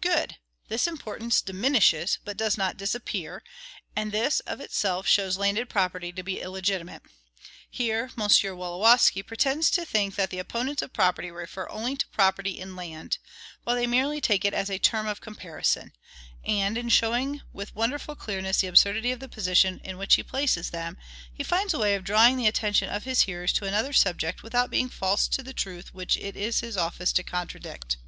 Good! 0.00 0.36
this 0.66 0.88
importance 0.88 1.40
DIMINISHES, 1.40 2.18
but 2.24 2.32
it 2.32 2.36
does 2.38 2.58
not 2.58 2.76
DISAPPEAR; 2.76 3.40
and 3.94 4.10
this, 4.10 4.40
of 4.40 4.60
itself, 4.60 5.06
shows 5.06 5.38
landed 5.38 5.68
property 5.68 6.10
to 6.12 6.24
be 6.24 6.40
illegitimate. 6.40 7.02
Here 7.70 8.06
M. 8.18 8.26
Wolowski 8.28 9.24
pretends 9.24 9.70
to 9.70 9.84
think 9.84 10.16
that 10.16 10.30
the 10.30 10.40
opponents 10.40 10.82
of 10.82 10.92
property 10.92 11.30
refer 11.30 11.68
only 11.68 11.94
to 11.98 12.08
property 12.08 12.58
in 12.58 12.74
land, 12.74 13.18
while 13.62 13.76
they 13.76 13.86
merely 13.86 14.20
take 14.20 14.44
it 14.44 14.52
as 14.54 14.70
a 14.70 14.80
term 14.80 15.06
of 15.06 15.20
comparison; 15.20 15.92
and, 16.44 16.76
in 16.76 16.88
showing 16.88 17.40
with 17.52 17.72
wonderful 17.72 18.16
clearness 18.16 18.62
the 18.62 18.66
absurdity 18.66 19.12
of 19.12 19.20
the 19.20 19.28
position 19.28 19.80
in 19.84 19.96
which 19.96 20.16
he 20.16 20.24
places 20.24 20.70
them, 20.70 20.96
he 21.32 21.44
finds 21.44 21.72
a 21.72 21.78
way 21.78 21.94
of 21.94 22.02
drawing 22.02 22.36
the 22.36 22.48
attention 22.48 22.88
of 22.90 23.04
his 23.04 23.20
hearers 23.20 23.52
to 23.52 23.66
another 23.66 23.92
subject 23.92 24.42
without 24.42 24.68
being 24.68 24.88
false 24.88 25.28
to 25.28 25.44
the 25.44 25.54
truth 25.54 25.94
which 25.94 26.16
it 26.16 26.34
is 26.34 26.58
his 26.58 26.76
office 26.76 27.12
to 27.12 27.22
contradict. 27.22 27.98